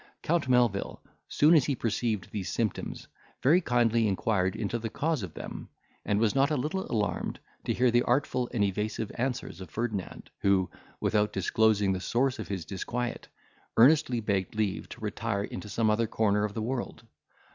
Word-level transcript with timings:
Count 0.23 0.49
Melvil, 0.49 0.99
soon 1.27 1.53
as 1.53 1.65
he 1.65 1.75
perceived 1.75 2.31
these 2.31 2.49
symptoms, 2.49 3.07
very 3.43 3.61
kindly 3.61 4.07
inquired 4.07 4.55
into 4.55 4.79
the 4.79 4.89
cause 4.89 5.21
of 5.21 5.35
them, 5.35 5.69
and 6.03 6.19
was 6.19 6.33
not 6.33 6.49
a 6.49 6.57
little 6.57 6.91
alarmed 6.91 7.39
to 7.65 7.73
hear 7.75 7.91
the 7.91 8.01
artful 8.01 8.49
and 8.51 8.63
evasive 8.63 9.11
answers 9.13 9.61
of 9.61 9.69
Ferdinand, 9.69 10.31
who, 10.39 10.71
without 10.99 11.31
disclosing 11.33 11.93
the 11.93 11.99
source 11.99 12.39
of 12.39 12.47
his 12.47 12.65
disquiet, 12.65 13.27
earnestly 13.77 14.19
begged 14.19 14.55
leave 14.55 14.89
to 14.89 15.01
retire 15.01 15.43
into 15.43 15.69
some 15.69 15.91
other 15.91 16.07
corner 16.07 16.45
of 16.45 16.55
the 16.55 16.63
world. 16.63 17.03